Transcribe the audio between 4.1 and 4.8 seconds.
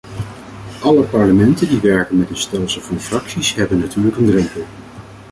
een drempel.